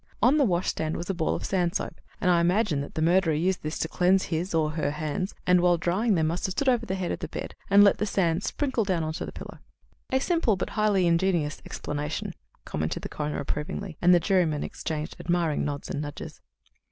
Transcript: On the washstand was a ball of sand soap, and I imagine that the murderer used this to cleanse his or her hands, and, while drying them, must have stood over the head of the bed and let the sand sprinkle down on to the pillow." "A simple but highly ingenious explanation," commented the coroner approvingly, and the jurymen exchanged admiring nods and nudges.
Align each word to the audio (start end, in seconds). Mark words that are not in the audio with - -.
On 0.19 0.39
the 0.39 0.45
washstand 0.45 0.97
was 0.97 1.11
a 1.11 1.13
ball 1.13 1.35
of 1.35 1.45
sand 1.45 1.75
soap, 1.75 2.01
and 2.19 2.31
I 2.31 2.41
imagine 2.41 2.81
that 2.81 2.95
the 2.95 3.03
murderer 3.03 3.35
used 3.35 3.61
this 3.61 3.77
to 3.77 3.87
cleanse 3.87 4.23
his 4.23 4.51
or 4.55 4.71
her 4.71 4.89
hands, 4.89 5.35
and, 5.45 5.61
while 5.61 5.77
drying 5.77 6.15
them, 6.15 6.25
must 6.25 6.47
have 6.47 6.53
stood 6.53 6.67
over 6.67 6.87
the 6.87 6.95
head 6.95 7.11
of 7.11 7.19
the 7.19 7.27
bed 7.27 7.53
and 7.69 7.83
let 7.83 7.99
the 7.99 8.07
sand 8.07 8.43
sprinkle 8.43 8.83
down 8.83 9.03
on 9.03 9.13
to 9.13 9.27
the 9.27 9.31
pillow." 9.31 9.59
"A 10.11 10.17
simple 10.19 10.55
but 10.55 10.71
highly 10.71 11.05
ingenious 11.05 11.61
explanation," 11.67 12.33
commented 12.65 13.03
the 13.03 13.09
coroner 13.09 13.37
approvingly, 13.37 13.95
and 14.01 14.11
the 14.11 14.19
jurymen 14.19 14.63
exchanged 14.63 15.17
admiring 15.19 15.63
nods 15.63 15.87
and 15.87 16.01
nudges. 16.01 16.41